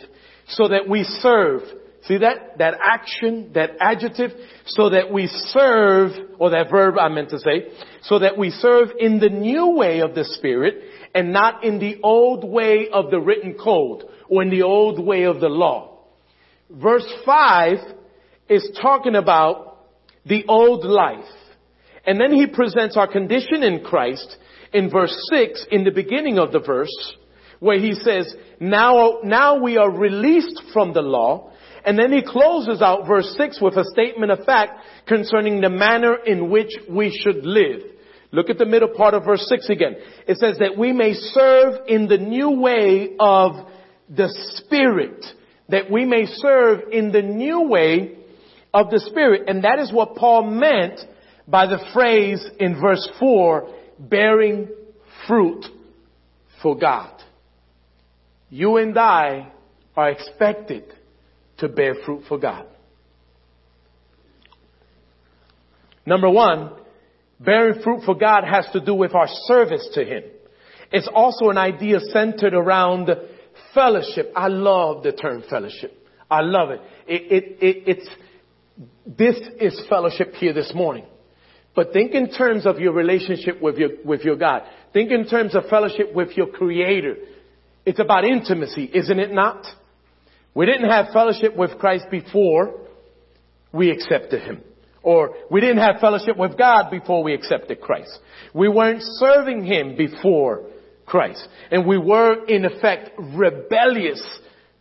[0.47, 1.61] so that we serve.
[2.03, 2.57] See that?
[2.57, 4.31] That action, that adjective,
[4.65, 7.67] so that we serve, or that verb I meant to say,
[8.03, 10.75] so that we serve in the new way of the Spirit,
[11.13, 15.23] and not in the old way of the written code, or in the old way
[15.23, 15.99] of the law.
[16.69, 17.77] Verse 5
[18.47, 19.85] is talking about
[20.25, 21.25] the old life.
[22.05, 24.37] And then he presents our condition in Christ
[24.73, 27.15] in verse 6 in the beginning of the verse
[27.59, 31.51] where he says, now, now we are released from the law.
[31.85, 36.15] And then he closes out verse 6 with a statement of fact concerning the manner
[36.15, 37.81] in which we should live.
[38.31, 39.95] Look at the middle part of verse 6 again.
[40.27, 43.53] It says that we may serve in the new way of
[44.09, 45.25] the Spirit
[45.69, 48.17] that we may serve in the new way
[48.73, 49.43] of the Spirit.
[49.47, 50.99] And that is what Paul meant
[51.47, 54.67] by the phrase in verse 4, bearing
[55.27, 55.65] fruit
[56.61, 57.21] for God.
[58.49, 59.51] You and I
[59.95, 60.83] are expected
[61.57, 62.65] to bear fruit for God.
[66.05, 66.71] Number one,
[67.39, 70.23] bearing fruit for God has to do with our service to Him.
[70.91, 73.09] It's also an idea centered around
[73.73, 74.31] Fellowship.
[74.35, 75.95] I love the term fellowship.
[76.29, 76.81] I love it.
[77.07, 78.09] it, it, it it's,
[79.05, 81.05] this is fellowship here this morning.
[81.75, 84.63] But think in terms of your relationship with your, with your God.
[84.91, 87.15] Think in terms of fellowship with your creator.
[87.85, 89.65] It's about intimacy, isn't it not?
[90.53, 92.75] We didn't have fellowship with Christ before.
[93.71, 94.63] we accepted Him.
[95.01, 98.19] Or we didn't have fellowship with God before we accepted Christ.
[98.53, 100.65] We weren't serving Him before
[101.05, 101.47] Christ.
[101.71, 104.21] And we were in effect rebellious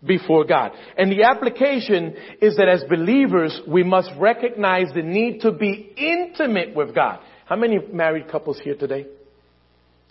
[0.04, 0.72] before God.
[0.96, 6.74] And the application is that as believers, we must recognize the need to be intimate
[6.74, 7.20] with God.
[7.46, 9.06] How many married couples here today?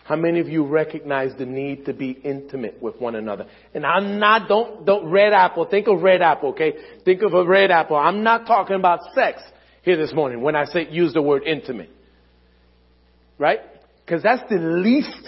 [0.07, 3.45] How many of you recognize the need to be intimate with one another?
[3.73, 6.75] And I'm not, don't, don't, red apple, think of red apple, okay?
[7.03, 7.97] Think of a red apple.
[7.97, 9.41] I'm not talking about sex
[9.81, 11.89] here this morning when I say, use the word intimate.
[13.37, 13.59] Right?
[14.07, 15.27] Cause that's the least,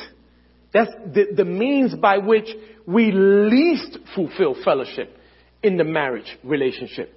[0.71, 2.47] that's the, the means by which
[2.87, 5.13] we least fulfill fellowship
[5.61, 7.13] in the marriage relationship.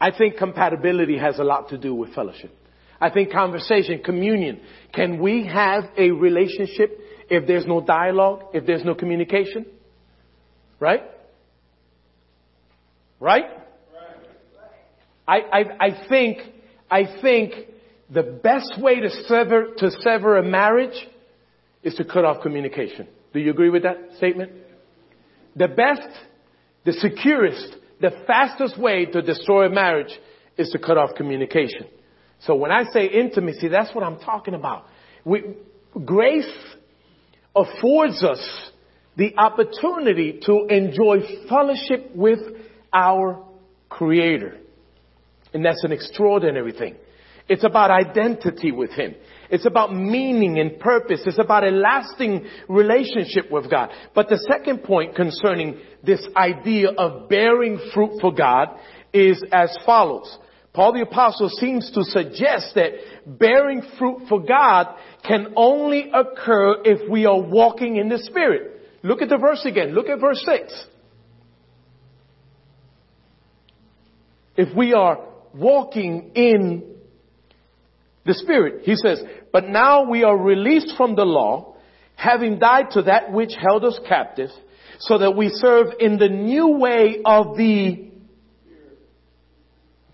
[0.00, 2.56] I think compatibility has a lot to do with fellowship.
[3.02, 4.60] I think conversation, communion.
[4.94, 9.66] Can we have a relationship if there's no dialogue, if there's no communication?
[10.78, 11.02] Right?
[13.18, 13.46] Right?
[15.26, 16.38] I, I, I think,
[16.88, 17.54] I think
[18.08, 21.08] the best way to sever, to sever a marriage
[21.82, 23.08] is to cut off communication.
[23.32, 24.52] Do you agree with that statement?
[25.56, 26.08] The best,
[26.84, 30.16] the securest, the fastest way to destroy a marriage
[30.56, 31.88] is to cut off communication.
[32.46, 34.86] So when I say intimacy, that's what I'm talking about.
[35.24, 35.42] We,
[36.04, 36.50] grace
[37.54, 38.70] affords us
[39.16, 42.40] the opportunity to enjoy fellowship with
[42.92, 43.44] our
[43.88, 44.56] Creator.
[45.52, 46.96] And that's an extraordinary thing.
[47.48, 49.14] It's about identity with Him.
[49.50, 51.20] It's about meaning and purpose.
[51.26, 53.90] It's about a lasting relationship with God.
[54.14, 58.68] But the second point concerning this idea of bearing fruit for God
[59.12, 60.38] is as follows.
[60.72, 62.92] Paul the apostle seems to suggest that
[63.26, 64.94] bearing fruit for God
[65.26, 68.80] can only occur if we are walking in the Spirit.
[69.02, 69.94] Look at the verse again.
[69.94, 70.86] Look at verse 6.
[74.56, 75.20] If we are
[75.54, 76.94] walking in
[78.24, 81.74] the Spirit, he says, but now we are released from the law,
[82.14, 84.50] having died to that which held us captive,
[85.00, 88.11] so that we serve in the new way of the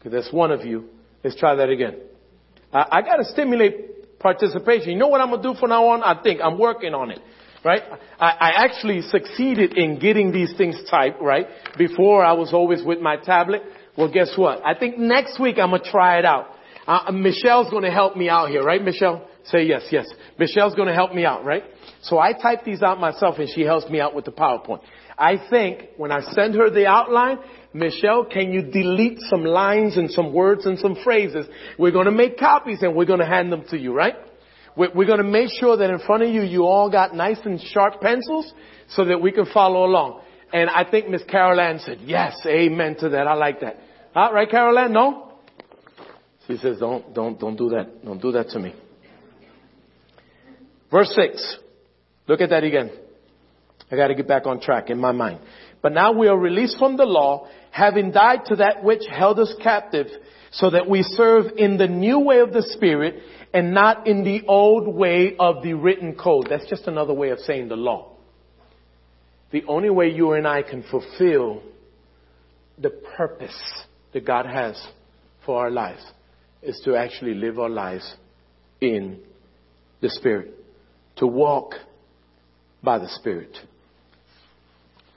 [0.00, 0.88] Okay, that's one of you.
[1.24, 1.96] Let's try that again.
[2.72, 4.90] I, I gotta stimulate participation.
[4.90, 6.02] You know what I'm gonna do from now on?
[6.02, 7.20] I think I'm working on it.
[7.64, 7.82] Right?
[8.20, 11.46] I, I actually succeeded in getting these things typed, right?
[11.76, 13.62] Before I was always with my tablet.
[13.96, 14.64] Well, guess what?
[14.64, 16.50] I think next week I'm gonna try it out.
[16.86, 19.28] Uh, Michelle's gonna help me out here, right, Michelle?
[19.44, 20.06] Say yes, yes.
[20.38, 21.64] Michelle's gonna help me out, right?
[22.02, 24.82] So I type these out myself and she helps me out with the PowerPoint.
[25.18, 27.38] I think when I send her the outline,
[27.72, 31.46] Michelle, can you delete some lines and some words and some phrases?
[31.78, 34.16] We're going to make copies and we're going to hand them to you, right?
[34.76, 37.60] We're going to make sure that in front of you, you all got nice and
[37.60, 38.52] sharp pencils
[38.90, 40.22] so that we can follow along.
[40.52, 43.26] And I think Miss Carol Ann said, yes, amen to that.
[43.26, 43.76] I like that.
[44.14, 44.92] All right, Carol Ann?
[44.92, 45.32] No?
[46.46, 48.04] She says, don't, don't, don't do that.
[48.04, 48.74] Don't do that to me.
[50.90, 51.56] Verse 6.
[52.28, 52.90] Look at that again.
[53.90, 55.40] I got to get back on track in my mind.
[55.82, 59.54] But now we are released from the law, having died to that which held us
[59.62, 60.06] captive,
[60.50, 64.42] so that we serve in the new way of the Spirit and not in the
[64.46, 66.46] old way of the written code.
[66.48, 68.12] That's just another way of saying the law.
[69.50, 71.62] The only way you and I can fulfill
[72.78, 73.58] the purpose
[74.12, 74.80] that God has
[75.44, 76.04] for our lives
[76.62, 78.14] is to actually live our lives
[78.80, 79.20] in
[80.00, 80.54] the Spirit,
[81.16, 81.72] to walk
[82.82, 83.56] by the Spirit.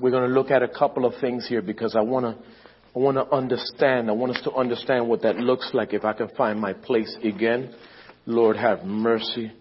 [0.02, 2.44] We're going to look at a couple of things here because I want to
[2.96, 4.10] I want to understand.
[4.10, 7.16] I want us to understand what that looks like if I can find my place
[7.24, 7.74] again.
[8.26, 9.52] Lord have mercy.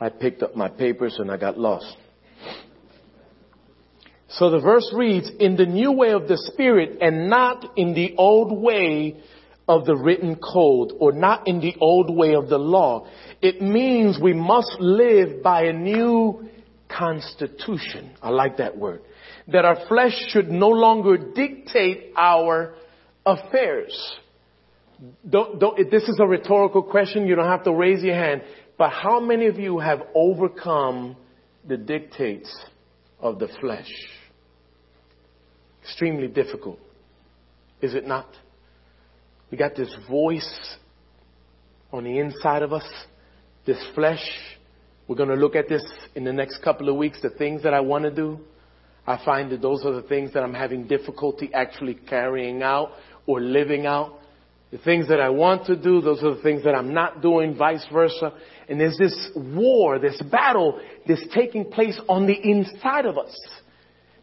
[0.00, 1.96] I picked up my papers and I got lost.
[4.28, 8.14] So the verse reads, in the new way of the Spirit and not in the
[8.16, 9.16] old way
[9.68, 13.08] of the written code or not in the old way of the law.
[13.42, 16.48] It means we must live by a new
[16.88, 18.12] constitution.
[18.22, 19.02] I like that word
[19.48, 22.74] that our flesh should no longer dictate our
[23.26, 23.94] affairs.
[25.28, 27.26] Don't, don't, this is a rhetorical question.
[27.26, 28.42] You don't have to raise your hand.
[28.78, 31.16] But how many of you have overcome
[31.66, 32.54] the dictates
[33.20, 33.90] of the flesh?
[35.82, 36.78] Extremely difficult.
[37.82, 38.28] Is it not?
[39.50, 40.76] We got this voice
[41.92, 42.88] on the inside of us,
[43.66, 44.24] this flesh.
[45.06, 45.84] We're going to look at this
[46.14, 48.40] in the next couple of weeks, the things that I want to do,
[49.06, 52.92] I find that those are the things that I'm having difficulty actually carrying out
[53.26, 54.18] or living out.
[54.72, 57.56] The things that I want to do, those are the things that I'm not doing,
[57.56, 58.32] vice versa.
[58.68, 63.38] And there's this war, this battle that's taking place on the inside of us.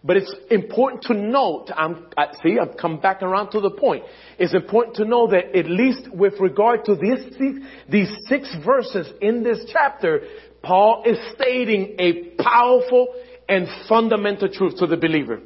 [0.04, 4.04] But it's important to note, I'm, I, see, I've come back around to the point.
[4.40, 9.44] It's important to know that at least with regard to these, these six verses in
[9.44, 10.22] this chapter,
[10.64, 13.14] Paul is stating a powerful
[13.52, 15.42] and fundamental truth to the believer.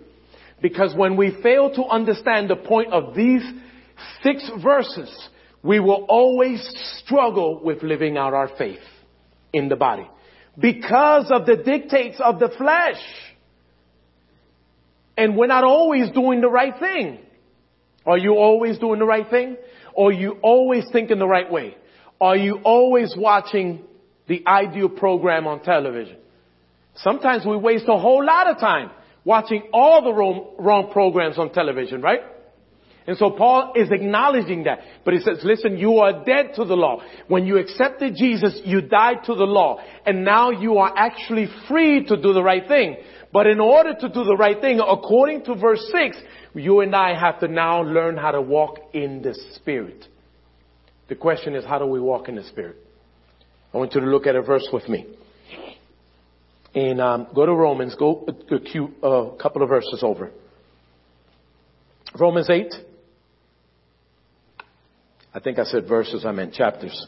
[0.61, 3.41] Because when we fail to understand the point of these
[4.21, 5.11] six verses,
[5.63, 6.63] we will always
[6.99, 8.83] struggle with living out our faith
[9.51, 10.07] in the body.
[10.57, 13.01] Because of the dictates of the flesh.
[15.17, 17.19] And we're not always doing the right thing.
[18.05, 19.57] Are you always doing the right thing?
[19.97, 21.75] Are you always thinking the right way?
[22.21, 23.83] Are you always watching
[24.27, 26.17] the ideal program on television?
[26.97, 28.91] Sometimes we waste a whole lot of time
[29.23, 32.21] watching all the wrong, wrong programs on television, right?
[33.07, 34.79] And so Paul is acknowledging that.
[35.03, 37.03] But he says, listen, you are dead to the law.
[37.27, 39.79] When you accepted Jesus, you died to the law.
[40.05, 42.97] And now you are actually free to do the right thing.
[43.31, 46.17] But in order to do the right thing, according to verse 6,
[46.55, 50.07] you and I have to now learn how to walk in the Spirit.
[51.09, 52.77] The question is, how do we walk in the Spirit?
[53.71, 55.05] I want you to look at a verse with me.
[56.75, 60.29] And um, go to Romans, go a, a, a couple of verses over.
[62.19, 62.73] Romans 8.
[65.33, 67.07] I think I said verses, I meant chapters.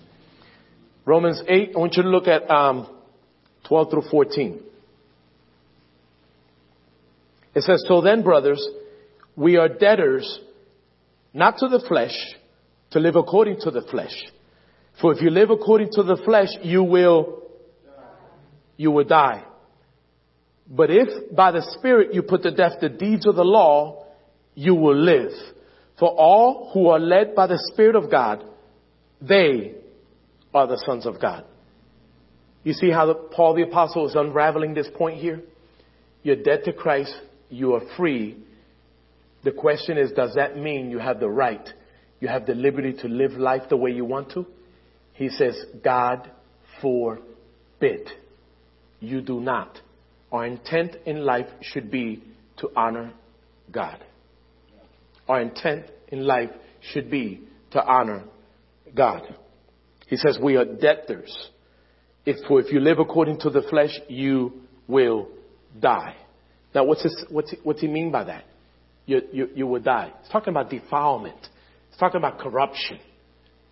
[1.06, 2.88] Romans 8, I want you to look at um,
[3.68, 4.62] 12 through 14.
[7.54, 8.66] It says, So then, brothers,
[9.36, 10.40] we are debtors,
[11.34, 12.16] not to the flesh,
[12.92, 14.16] to live according to the flesh.
[15.02, 17.44] For if you live according to the flesh, you will,
[18.78, 19.44] you will die.
[20.70, 24.06] But if by the Spirit you put to death the deeds of the law,
[24.56, 25.32] you will live.
[26.00, 28.44] For all who are led by the Spirit of God,
[29.22, 29.76] they
[30.54, 31.46] are the sons of God.
[32.64, 35.42] You see how the, Paul the Apostle is unraveling this point here?
[36.24, 37.16] You're dead to Christ
[37.50, 38.38] you are free.
[39.44, 41.68] The question is, does that mean you have the right,
[42.20, 44.46] you have the liberty to live life the way you want to?
[45.14, 46.30] He says, God
[46.82, 48.10] forbid.
[49.00, 49.80] You do not.
[50.32, 52.24] Our intent in life should be
[52.58, 53.14] to honor
[53.72, 54.04] God.
[55.28, 56.50] Our intent in life
[56.92, 58.24] should be to honor
[58.96, 59.22] God.
[60.08, 61.50] He says we are debtors.
[62.26, 64.54] If, for if you live according to the flesh, you
[64.88, 65.30] will
[65.80, 66.16] die.
[66.74, 68.44] Now, what's, this, what's, what's he mean by that?
[69.06, 70.12] You, you, you will die.
[70.20, 71.40] It's talking about defilement.
[71.90, 73.00] It's talking about corruption.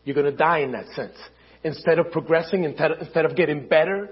[0.06, 1.16] You're going to die in that sense.
[1.64, 4.10] Instead of progressing, instead of getting better,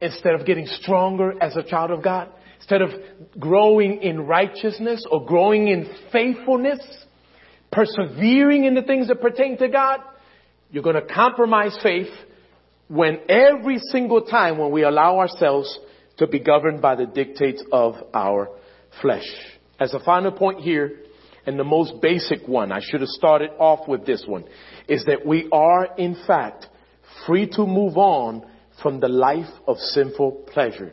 [0.00, 2.28] instead of getting stronger as a child of God,
[2.58, 2.90] instead of
[3.38, 6.80] growing in righteousness or growing in faithfulness,
[7.72, 10.00] persevering in the things that pertain to God,
[10.70, 12.12] you're going to compromise faith
[12.88, 15.78] when every single time when we allow ourselves
[16.16, 18.48] to be governed by the dictates of our
[19.00, 19.26] flesh.
[19.78, 21.00] As a final point here,
[21.46, 24.44] and the most basic one, I should have started off with this one,
[24.88, 26.66] is that we are in fact
[27.26, 28.44] free to move on
[28.82, 30.92] from the life of sinful pleasure.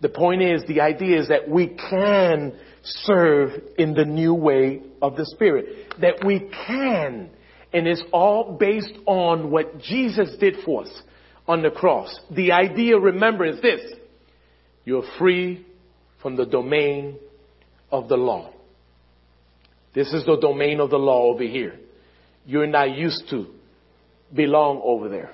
[0.00, 5.16] The point is, the idea is that we can serve in the new way of
[5.16, 5.94] the Spirit.
[6.00, 7.30] That we can.
[7.72, 11.02] And it's all based on what Jesus did for us
[11.46, 12.18] on the cross.
[12.30, 13.80] The idea, remember, is this.
[14.84, 15.64] You're free
[16.20, 17.18] from the domain
[17.90, 18.52] of the law.
[19.94, 21.78] This is the domain of the law over here.
[22.46, 23.46] You're not used to
[24.34, 25.32] belong over there.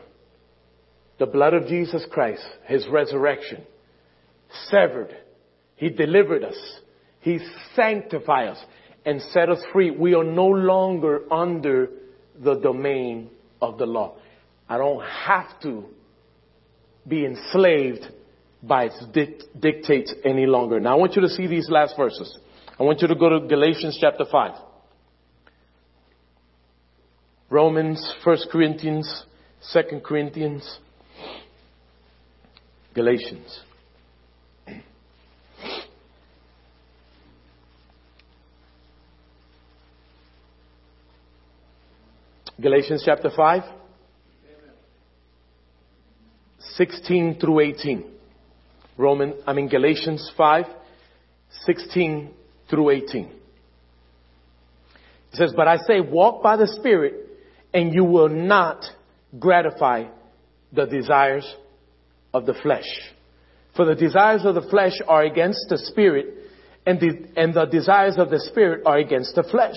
[1.19, 3.63] The blood of Jesus Christ, His resurrection,
[4.71, 5.17] severed.
[5.77, 6.57] He delivered us.
[7.21, 7.39] He
[7.75, 8.59] sanctified us
[9.05, 9.91] and set us free.
[9.91, 11.91] We are no longer under
[12.41, 14.17] the domain of the law.
[14.69, 15.85] I don't have to
[17.07, 18.07] be enslaved
[18.63, 19.05] by its
[19.59, 20.79] dictates any longer.
[20.81, 22.37] Now I want you to see these last verses.
[22.79, 24.53] I want you to go to Galatians chapter 5.
[27.51, 29.25] Romans, 1 Corinthians,
[29.73, 30.79] 2 Corinthians,
[32.99, 33.61] Galatians.
[42.61, 43.63] Galatians chapter 5,
[46.59, 48.05] 16 through 18.
[48.97, 50.65] Roman, I mean Galatians 5,
[51.67, 52.31] 16
[52.69, 53.27] through 18.
[53.27, 53.33] It
[55.35, 57.15] says, but I say walk by the Spirit
[57.73, 58.85] and you will not
[59.39, 60.07] gratify
[60.73, 61.49] the desires
[62.33, 62.89] of the flesh.
[63.77, 66.35] For the desires of the flesh are against the Spirit
[66.87, 69.77] and the, and the desires of the Spirit are against the flesh.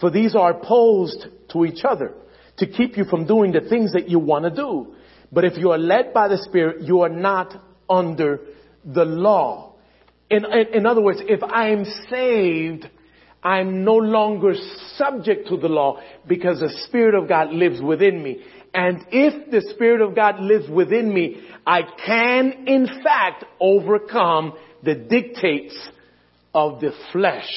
[0.00, 2.14] For these are opposed to each other
[2.58, 4.94] to keep you from doing the things that you want to do.
[5.30, 7.54] But if you are led by the Spirit, you are not
[7.88, 8.40] under
[8.84, 9.74] the law.
[10.30, 12.88] In, in, in other words, if I'm saved,
[13.42, 14.54] I'm no longer
[14.96, 18.42] subject to the law because the Spirit of God lives within me.
[18.78, 24.52] And if the Spirit of God lives within me, I can in fact overcome
[24.84, 25.76] the dictates
[26.54, 27.50] of the flesh.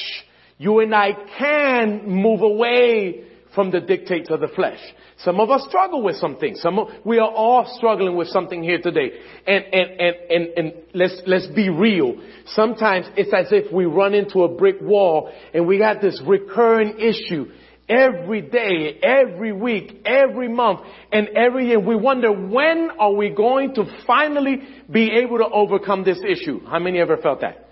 [0.58, 3.22] You and I can move away
[3.54, 4.80] from the dictates of the flesh.
[5.18, 6.56] Some of us struggle with something.
[6.56, 9.12] Some of, we are all struggling with something here today.
[9.46, 12.20] And, and, and, and, and let's, let's be real.
[12.46, 16.98] Sometimes it's as if we run into a brick wall and we got this recurring
[16.98, 17.46] issue
[17.88, 20.80] every day, every week, every month,
[21.10, 21.80] and every year.
[21.80, 26.64] We wonder when are we going to finally be able to overcome this issue?
[26.66, 27.68] How many ever felt that?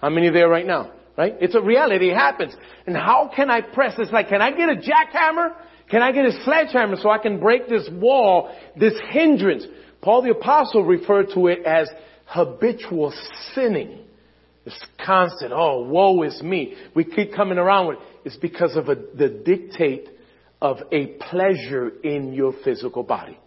[0.00, 0.92] How many there right now?
[1.16, 1.34] Right?
[1.40, 2.10] It's a reality.
[2.10, 2.54] It happens.
[2.86, 3.94] And how can I press?
[3.98, 5.54] It's like, can I get a jackhammer?
[5.90, 9.64] Can I get a sledgehammer so I can break this wall, this hindrance?
[10.02, 11.88] Paul the apostle referred to it as
[12.26, 13.14] habitual
[13.54, 14.00] sinning.
[14.66, 16.74] It's constant, oh, woe is me.
[16.94, 20.08] We keep coming around with It's because of a, the dictate
[20.60, 23.38] of a pleasure in your physical body.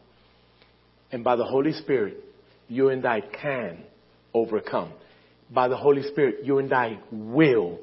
[1.11, 2.17] And by the Holy Spirit,
[2.67, 3.83] you and I can
[4.33, 4.93] overcome
[5.51, 7.79] by the Holy Spirit, you and I will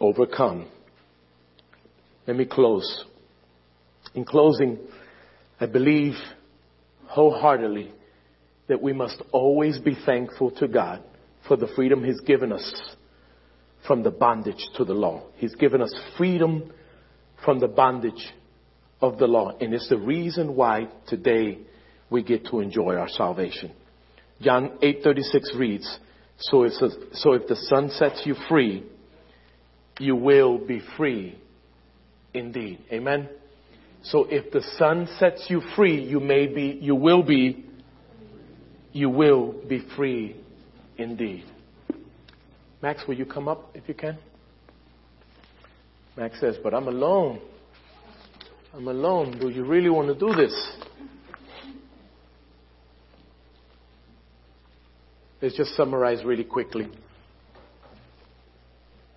[0.00, 0.68] overcome.
[2.26, 3.04] Let me close.
[4.14, 4.78] In closing,
[5.60, 6.14] I believe
[7.06, 7.92] wholeheartedly
[8.68, 11.02] that we must always be thankful to God
[11.46, 12.95] for the freedom He's given us
[13.86, 15.22] from the bondage to the law.
[15.36, 16.72] He's given us freedom
[17.44, 18.32] from the bondage
[19.00, 19.56] of the law.
[19.60, 21.58] And it's the reason why today
[22.10, 23.72] we get to enjoy our salvation.
[24.40, 25.98] John 8:36 reads,
[26.38, 26.72] so if,
[27.12, 28.84] so if the Son sets you free,
[29.98, 31.38] you will be free
[32.34, 32.80] indeed.
[32.92, 33.28] Amen.
[34.02, 37.64] So if the Son sets you free, you may be, you will be,
[38.92, 40.36] you will be free
[40.98, 41.44] indeed.
[42.82, 44.18] Max, will you come up if you can?
[46.16, 47.40] Max says, but I'm alone.
[48.74, 49.38] I'm alone.
[49.38, 50.72] Do you really want to do this?
[55.40, 56.88] Let's just summarize really quickly.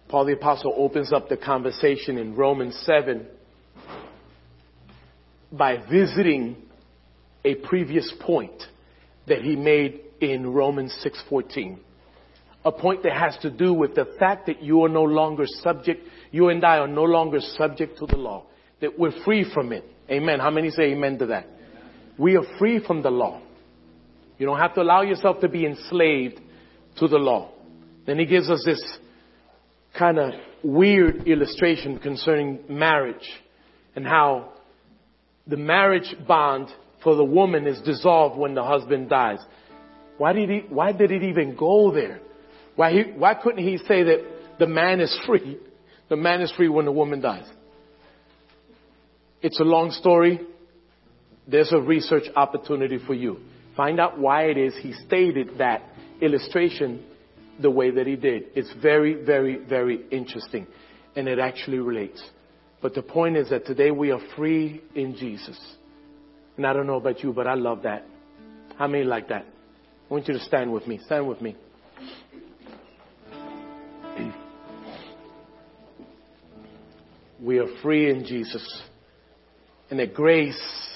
[0.10, 3.28] Paul the Apostle opens up the conversation in Romans 7
[5.52, 6.58] by visiting
[7.46, 8.64] a previous point
[9.28, 11.80] that he made in Romans 6:14.
[12.66, 16.06] A point that has to do with the fact that you are no longer subject,
[16.32, 18.46] you and I are no longer subject to the law,
[18.82, 19.86] that we're free from it.
[20.12, 20.40] Amen.
[20.40, 21.48] How many say amen to that?
[22.18, 23.42] We are free from the law.
[24.38, 26.40] You don't have to allow yourself to be enslaved
[26.98, 27.52] to the law.
[28.06, 28.82] Then he gives us this
[29.98, 30.34] kind of
[30.64, 33.28] weird illustration concerning marriage
[33.96, 34.54] and how
[35.48, 36.68] the marriage bond
[37.04, 39.40] for the woman is dissolved when the husband dies.
[40.18, 42.20] Why did he, why did it even go there?
[42.76, 44.26] Why he, why couldn't he say that
[44.60, 45.58] the man is free?
[46.10, 47.48] The man is free when the woman dies.
[49.42, 50.42] It's a long story.
[51.48, 53.40] There's a research opportunity for you.
[53.78, 55.84] Find out why it is he stated that
[56.22, 57.06] illustration
[57.62, 58.46] the way that he did.
[58.56, 60.68] It's very, very, very interesting.
[61.16, 62.24] And it actually relates.
[62.82, 65.60] But the point is that today we are free in Jesus.
[66.58, 68.06] And I don't know about you, but I love that.
[68.78, 69.46] How many like that?
[69.46, 71.00] I want you to stand with me.
[71.06, 71.56] Stand with me.
[77.42, 78.82] We are free in Jesus.
[79.90, 80.90] And that grace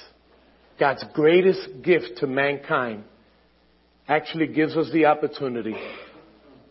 [0.80, 3.04] God's greatest gift to mankind
[4.08, 5.76] actually gives us the opportunity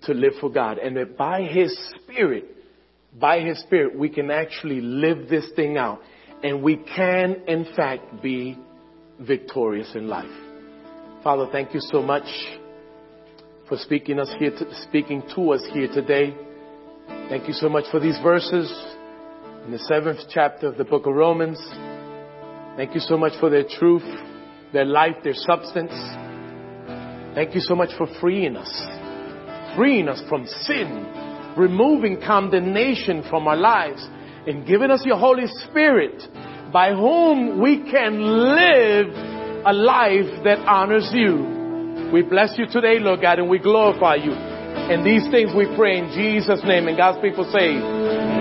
[0.03, 0.79] to live for God.
[0.79, 2.45] And that by His Spirit,
[3.18, 6.01] by His Spirit, we can actually live this thing out.
[6.43, 8.59] And we can, in fact, be
[9.20, 10.31] victorious in life.
[11.23, 12.27] Father, thank you so much
[13.68, 16.37] for speaking us here, to, speaking to us here today.
[17.29, 18.91] Thank you so much for these verses
[19.65, 21.59] in the seventh chapter of the book of Romans.
[22.77, 24.03] Thank you so much for their truth,
[24.73, 25.93] their life, their substance.
[27.35, 28.87] Thank you so much for freeing us,
[29.77, 31.07] freeing us from sin,
[31.57, 34.05] removing condemnation from our lives,
[34.49, 36.21] and giving us your Holy Spirit
[36.73, 39.15] by whom we can live
[39.65, 42.11] a life that honors you.
[42.13, 44.33] We bless you today, Lord God, and we glorify you.
[44.33, 46.89] And these things we pray in Jesus' name.
[46.89, 48.32] And God's people say,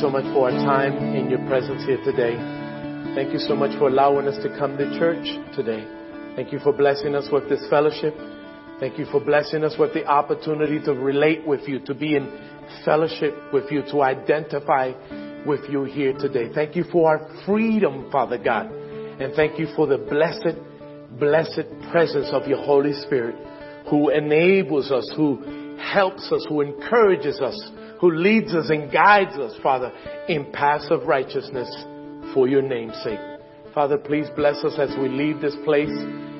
[0.00, 2.36] so much for our time in your presence here today.
[3.14, 5.24] Thank you so much for allowing us to come to church
[5.56, 5.86] today.
[6.36, 8.14] Thank you for blessing us with this fellowship.
[8.78, 12.28] Thank you for blessing us with the opportunity to relate with you, to be in
[12.84, 14.92] fellowship with you, to identify
[15.46, 16.52] with you here today.
[16.54, 18.70] Thank you for our freedom, Father God.
[18.70, 20.58] And thank you for the blessed,
[21.18, 23.36] blessed presence of your Holy Spirit
[23.88, 27.58] who enables us, who helps us, who encourages us,
[28.00, 29.92] who leads us and guides us, Father,
[30.28, 31.68] in paths of righteousness
[32.34, 33.18] for your name's sake.
[33.74, 35.92] Father, please bless us as we leave this place,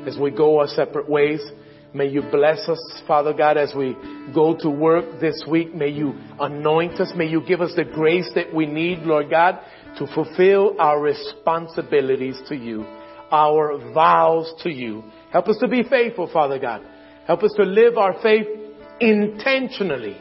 [0.07, 1.40] as we go our separate ways.
[1.92, 3.96] May you bless us, Father God, as we
[4.34, 5.74] go to work this week.
[5.74, 7.12] May you anoint us.
[7.16, 9.61] May you give us the grace that we need, Lord God,
[9.98, 12.84] to fulfill our responsibilities to you,
[13.30, 15.04] our vows to you.
[15.32, 16.82] Help us to be faithful, Father God.
[17.26, 18.46] Help us to live our faith
[19.00, 20.20] intentionally.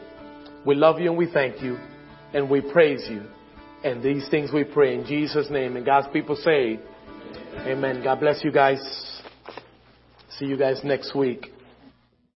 [0.66, 1.78] We love you and we thank you
[2.34, 3.22] and we praise you.
[3.84, 5.76] And these things we pray in Jesus' name.
[5.76, 6.80] And God's people say,
[7.58, 8.02] Amen.
[8.02, 8.80] God bless you guys.
[10.38, 11.52] See you guys next week.